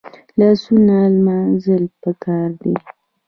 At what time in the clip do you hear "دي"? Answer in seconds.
2.61-2.73